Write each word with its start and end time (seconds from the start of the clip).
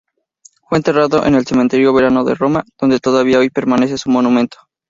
Fue 0.67 0.79
enterrado 0.79 1.27
en 1.27 1.35
el 1.35 1.45
Cementerio 1.45 1.93
Verano 1.93 2.23
de 2.23 2.33
Roma, 2.33 2.63
donde 2.79 2.97
todavía 2.99 3.37
hoy 3.37 3.51
permanece 3.51 3.99
su 3.99 4.09
monumento. 4.09 4.57